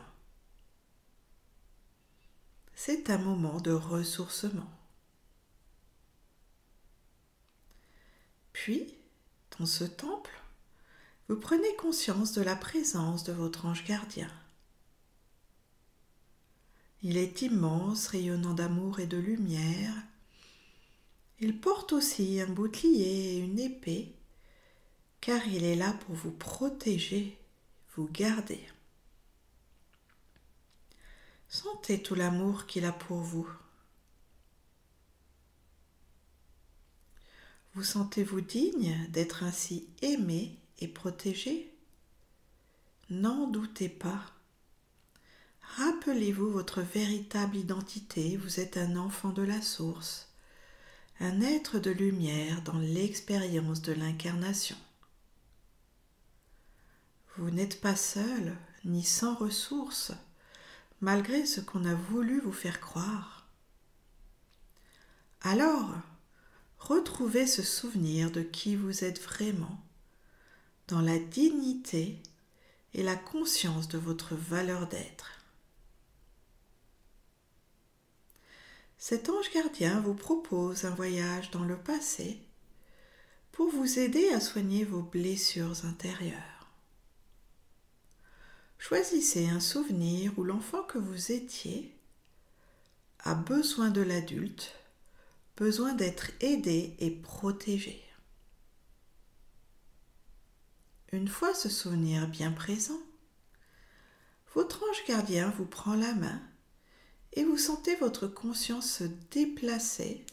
C'est 2.75 3.09
un 3.09 3.17
moment 3.17 3.59
de 3.59 3.71
ressourcement. 3.71 4.69
Puis, 8.53 8.95
dans 9.59 9.65
ce 9.65 9.83
temple, 9.83 10.31
vous 11.27 11.35
prenez 11.35 11.75
conscience 11.75 12.33
de 12.33 12.41
la 12.41 12.55
présence 12.55 13.23
de 13.23 13.33
votre 13.33 13.65
ange 13.65 13.83
gardien. 13.85 14.31
Il 17.01 17.17
est 17.17 17.41
immense, 17.41 18.07
rayonnant 18.07 18.53
d'amour 18.53 18.99
et 18.99 19.07
de 19.07 19.17
lumière. 19.17 19.93
Il 21.39 21.59
porte 21.59 21.91
aussi 21.91 22.39
un 22.39 22.47
bouclier 22.47 23.35
et 23.35 23.39
une 23.39 23.59
épée, 23.59 24.15
car 25.19 25.45
il 25.47 25.65
est 25.65 25.75
là 25.75 25.93
pour 26.05 26.15
vous 26.15 26.31
protéger, 26.31 27.37
vous 27.95 28.07
garder. 28.07 28.65
Sentez 31.49 32.01
tout 32.01 32.15
l'amour 32.15 32.65
qu'il 32.65 32.85
a 32.85 32.93
pour 32.93 33.17
vous. 33.17 33.47
Vous 37.75 37.83
sentez-vous 37.83 38.41
digne 38.41 39.07
d'être 39.09 39.43
ainsi 39.43 39.87
aimé 40.01 40.59
et 40.79 40.87
protégé? 40.87 41.73
N'en 43.09 43.47
doutez 43.47 43.89
pas. 43.89 44.23
Rappelez-vous 45.77 46.51
votre 46.51 46.81
véritable 46.81 47.57
identité, 47.57 48.37
vous 48.37 48.59
êtes 48.59 48.77
un 48.77 48.95
enfant 48.95 49.29
de 49.29 49.41
la 49.41 49.61
source, 49.61 50.29
un 51.19 51.41
être 51.41 51.79
de 51.79 51.89
lumière 51.89 52.61
dans 52.61 52.77
l'expérience 52.77 53.81
de 53.81 53.93
l'incarnation. 53.93 54.77
Vous 57.37 57.49
n'êtes 57.49 57.81
pas 57.81 57.95
seul 57.95 58.55
ni 58.85 59.03
sans 59.03 59.33
ressources 59.33 60.11
malgré 61.01 61.45
ce 61.45 61.59
qu'on 61.59 61.85
a 61.85 61.95
voulu 61.95 62.39
vous 62.39 62.53
faire 62.53 62.79
croire. 62.79 63.47
Alors, 65.41 65.95
retrouvez 66.87 67.47
ce 67.47 67.61
souvenir 67.63 68.31
de 68.31 68.41
qui 68.41 68.75
vous 68.75 69.03
êtes 69.03 69.21
vraiment, 69.21 69.79
dans 70.87 71.01
la 71.01 71.17
dignité 71.17 72.17
et 72.93 73.03
la 73.03 73.15
conscience 73.15 73.87
de 73.87 73.97
votre 73.97 74.35
valeur 74.35 74.87
d'être. 74.87 75.31
Cet 78.97 79.29
ange 79.29 79.51
gardien 79.53 79.99
vous 80.01 80.13
propose 80.13 80.85
un 80.85 80.91
voyage 80.91 81.51
dans 81.51 81.63
le 81.63 81.77
passé 81.77 82.39
pour 83.51 83.69
vous 83.69 83.99
aider 83.99 84.29
à 84.29 84.39
soigner 84.39 84.83
vos 84.83 85.01
blessures 85.01 85.85
intérieures. 85.85 86.67
Choisissez 88.77 89.47
un 89.47 89.59
souvenir 89.59 90.37
où 90.37 90.43
l'enfant 90.43 90.83
que 90.83 90.97
vous 90.97 91.31
étiez 91.31 91.95
a 93.19 93.35
besoin 93.35 93.89
de 93.89 94.01
l'adulte, 94.01 94.75
besoin 95.55 95.93
d'être 95.93 96.31
aidé 96.39 96.95
et 96.99 97.11
protégé. 97.11 98.01
Une 101.11 101.27
fois 101.27 101.53
ce 101.53 101.69
souvenir 101.69 102.27
bien 102.27 102.51
présent, 102.51 102.99
votre 104.55 104.83
ange 104.83 105.05
gardien 105.07 105.49
vous 105.51 105.65
prend 105.65 105.95
la 105.95 106.13
main 106.13 106.41
et 107.33 107.43
vous 107.43 107.57
sentez 107.57 107.95
votre 107.95 108.27
conscience 108.27 108.91
se 108.91 109.03
déplacer 109.31 110.25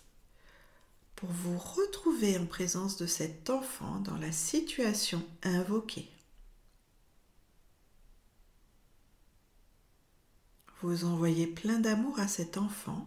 pour 1.17 1.31
vous 1.31 1.59
retrouver 1.59 2.39
en 2.39 2.47
présence 2.47 2.97
de 2.97 3.07
cet 3.07 3.51
enfant 3.51 4.01
dans 4.01 4.17
la 4.17 4.33
situation 4.33 5.23
invoquée. 5.43 6.11
Vous 10.81 11.05
envoyez 11.05 11.47
plein 11.47 11.79
d'amour 11.79 12.19
à 12.19 12.27
cet 12.27 12.57
enfant 12.57 13.07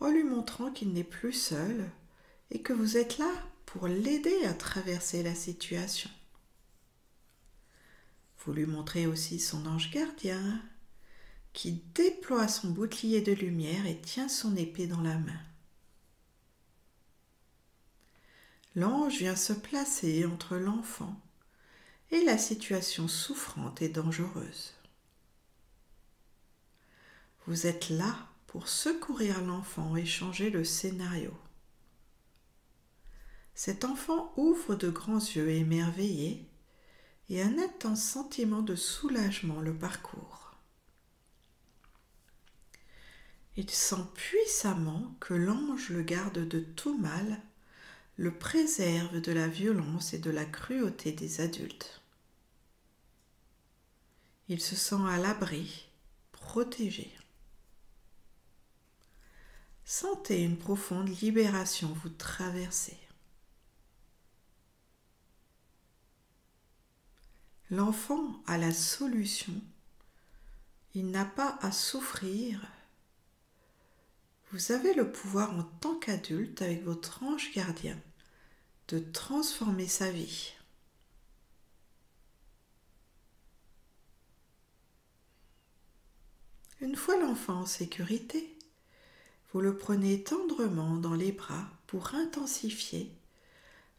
en 0.00 0.08
lui 0.08 0.24
montrant 0.24 0.70
qu'il 0.72 0.92
n'est 0.92 1.04
plus 1.04 1.32
seul 1.32 1.90
et 2.50 2.62
que 2.62 2.72
vous 2.72 2.96
êtes 2.96 3.18
là 3.18 3.30
pour 3.66 3.86
l'aider 3.86 4.44
à 4.44 4.54
traverser 4.54 5.22
la 5.22 5.34
situation. 5.34 6.10
Vous 8.38 8.52
lui 8.52 8.66
montrez 8.66 9.06
aussi 9.06 9.38
son 9.38 9.66
ange 9.66 9.90
gardien 9.90 10.60
qui 11.52 11.82
déploie 11.94 12.48
son 12.48 12.70
bouclier 12.70 13.20
de 13.20 13.32
lumière 13.32 13.86
et 13.86 14.00
tient 14.00 14.28
son 14.28 14.56
épée 14.56 14.86
dans 14.86 15.02
la 15.02 15.18
main. 15.18 15.40
L'ange 18.76 19.18
vient 19.18 19.36
se 19.36 19.52
placer 19.52 20.24
entre 20.24 20.56
l'enfant 20.56 21.20
et 22.12 22.24
la 22.24 22.38
situation 22.38 23.08
souffrante 23.08 23.82
et 23.82 23.88
dangereuse. 23.88 24.74
Vous 27.46 27.66
êtes 27.66 27.90
là 27.90 28.16
pour 28.50 28.66
secourir 28.66 29.40
l'enfant 29.42 29.94
et 29.94 30.04
changer 30.04 30.50
le 30.50 30.64
scénario. 30.64 31.32
Cet 33.54 33.84
enfant 33.84 34.32
ouvre 34.36 34.74
de 34.74 34.90
grands 34.90 35.20
yeux 35.20 35.50
émerveillés 35.50 36.48
et 37.28 37.42
un 37.42 37.58
intense 37.60 38.02
sentiment 38.02 38.62
de 38.62 38.74
soulagement 38.74 39.60
le 39.60 39.72
parcourt. 39.72 40.56
Il 43.56 43.70
sent 43.70 44.02
puissamment 44.14 45.14
que 45.20 45.34
l'ange 45.34 45.90
le 45.90 46.02
garde 46.02 46.48
de 46.48 46.58
tout 46.58 46.98
mal, 46.98 47.40
le 48.16 48.36
préserve 48.36 49.20
de 49.20 49.30
la 49.30 49.46
violence 49.46 50.12
et 50.12 50.18
de 50.18 50.30
la 50.30 50.44
cruauté 50.44 51.12
des 51.12 51.40
adultes. 51.40 52.00
Il 54.48 54.60
se 54.60 54.74
sent 54.74 55.06
à 55.08 55.18
l'abri, 55.18 55.88
protégé. 56.32 57.12
Sentez 59.92 60.44
une 60.44 60.56
profonde 60.56 61.08
libération 61.20 61.88
vous 61.88 62.10
traverser. 62.10 62.96
L'enfant 67.72 68.40
a 68.46 68.56
la 68.56 68.72
solution. 68.72 69.52
Il 70.94 71.10
n'a 71.10 71.24
pas 71.24 71.58
à 71.60 71.72
souffrir. 71.72 72.64
Vous 74.52 74.70
avez 74.70 74.94
le 74.94 75.10
pouvoir 75.10 75.58
en 75.58 75.64
tant 75.64 75.96
qu'adulte 75.96 76.62
avec 76.62 76.84
votre 76.84 77.24
ange 77.24 77.52
gardien 77.52 77.98
de 78.86 79.00
transformer 79.00 79.88
sa 79.88 80.12
vie. 80.12 80.52
Une 86.80 86.94
fois 86.94 87.16
l'enfant 87.16 87.62
en 87.62 87.66
sécurité, 87.66 88.56
vous 89.52 89.60
le 89.60 89.76
prenez 89.76 90.22
tendrement 90.22 90.96
dans 90.96 91.14
les 91.14 91.32
bras 91.32 91.66
pour 91.86 92.14
intensifier 92.14 93.12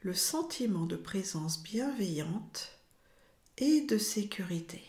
le 0.02 0.14
sentiment 0.14 0.86
de 0.86 0.96
présence 0.96 1.62
bienveillante 1.62 2.80
et 3.58 3.82
de 3.82 3.98
sécurité. 3.98 4.82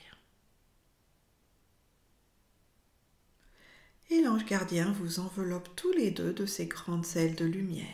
Et 4.11 4.23
l'ange 4.23 4.45
gardien 4.45 4.93
vous 4.93 5.21
enveloppe 5.21 5.75
tous 5.75 5.93
les 5.93 6.11
deux 6.11 6.33
de 6.33 6.47
ses 6.47 6.67
grandes 6.67 7.07
ailes 7.17 7.35
de 7.35 7.45
lumière. 7.45 7.89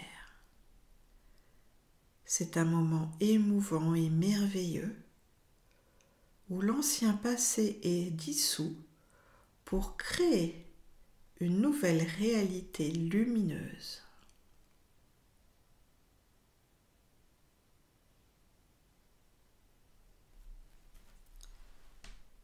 C'est 2.24 2.56
un 2.56 2.64
moment 2.64 3.10
émouvant 3.20 3.94
et 3.94 4.10
merveilleux 4.10 4.94
où 6.50 6.60
l'ancien 6.60 7.14
passé 7.14 7.78
est 7.82 8.10
dissous 8.10 8.76
pour 9.64 9.96
créer 9.96 10.67
une 11.40 11.60
nouvelle 11.60 12.02
réalité 12.18 12.90
lumineuse. 12.90 14.02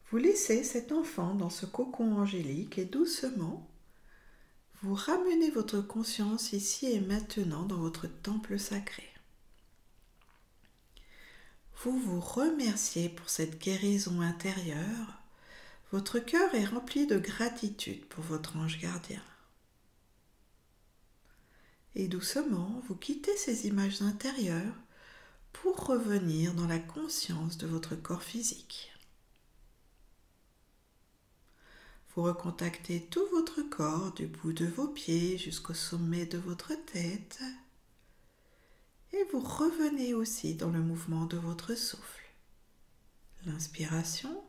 Vous 0.09 0.17
laissez 0.17 0.63
cet 0.63 0.91
enfant 0.91 1.35
dans 1.35 1.49
ce 1.49 1.65
cocon 1.65 2.15
angélique 2.17 2.77
et 2.77 2.85
doucement, 2.85 3.67
vous 4.81 4.93
ramenez 4.93 5.49
votre 5.49 5.81
conscience 5.81 6.53
ici 6.53 6.85
et 6.85 7.01
maintenant 7.01 7.63
dans 7.63 7.79
votre 7.79 8.07
temple 8.07 8.59
sacré. 8.59 9.09
Vous 11.83 11.99
vous 11.99 12.21
remerciez 12.21 13.09
pour 13.09 13.29
cette 13.29 13.59
guérison 13.59 14.21
intérieure 14.21 15.24
votre 15.95 16.19
cœur 16.19 16.53
est 16.53 16.65
rempli 16.65 17.07
de 17.07 17.17
gratitude 17.17 18.05
pour 18.07 18.21
votre 18.25 18.57
ange 18.57 18.81
gardien. 18.81 19.23
Et 21.95 22.09
doucement, 22.09 22.83
vous 22.85 22.97
quittez 22.97 23.33
ces 23.37 23.65
images 23.67 24.01
intérieures 24.01 24.75
pour 25.53 25.87
revenir 25.87 26.53
dans 26.53 26.67
la 26.67 26.79
conscience 26.79 27.57
de 27.57 27.65
votre 27.65 27.95
corps 27.95 28.23
physique. 28.23 28.91
Vous 32.13 32.23
recontactez 32.23 33.05
tout 33.05 33.25
votre 33.31 33.61
corps 33.61 34.11
du 34.15 34.27
bout 34.27 34.51
de 34.51 34.65
vos 34.65 34.89
pieds 34.89 35.37
jusqu'au 35.37 35.73
sommet 35.73 36.25
de 36.25 36.37
votre 36.37 36.73
tête 36.87 37.39
et 39.13 39.23
vous 39.31 39.39
revenez 39.39 40.13
aussi 40.13 40.55
dans 40.55 40.71
le 40.71 40.81
mouvement 40.81 41.25
de 41.25 41.37
votre 41.37 41.73
souffle. 41.73 42.25
L'inspiration 43.45 44.43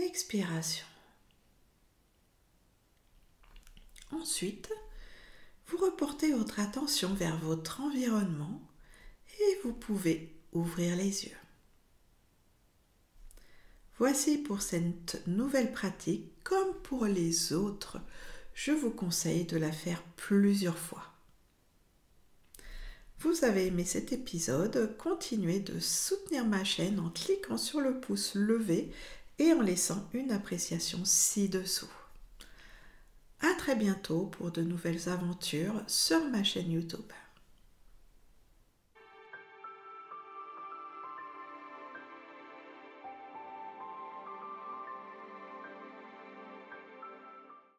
expiration. 0.00 0.86
Ensuite, 4.10 4.72
vous 5.66 5.78
reportez 5.78 6.32
votre 6.32 6.60
attention 6.60 7.14
vers 7.14 7.38
votre 7.38 7.80
environnement 7.80 8.60
et 9.40 9.58
vous 9.64 9.72
pouvez 9.72 10.34
ouvrir 10.52 10.96
les 10.96 11.24
yeux. 11.24 11.36
Voici 13.98 14.38
pour 14.38 14.62
cette 14.62 15.22
nouvelle 15.26 15.72
pratique, 15.72 16.42
comme 16.44 16.74
pour 16.82 17.06
les 17.06 17.52
autres, 17.52 17.98
je 18.54 18.72
vous 18.72 18.90
conseille 18.90 19.44
de 19.44 19.56
la 19.56 19.72
faire 19.72 20.02
plusieurs 20.16 20.78
fois. 20.78 21.06
Vous 23.20 23.44
avez 23.44 23.68
aimé 23.68 23.84
cet 23.84 24.12
épisode, 24.12 24.96
continuez 24.98 25.60
de 25.60 25.78
soutenir 25.78 26.44
ma 26.44 26.64
chaîne 26.64 26.98
en 26.98 27.10
cliquant 27.10 27.56
sur 27.56 27.80
le 27.80 28.00
pouce 28.00 28.34
levé 28.34 28.90
et 29.38 29.52
en 29.52 29.60
laissant 29.60 30.08
une 30.12 30.32
appréciation 30.32 31.00
ci-dessous. 31.04 31.90
A 33.40 33.54
très 33.58 33.74
bientôt 33.74 34.26
pour 34.26 34.52
de 34.52 34.62
nouvelles 34.62 35.08
aventures 35.08 35.82
sur 35.86 36.24
ma 36.30 36.44
chaîne 36.44 36.70
YouTube. 36.70 37.12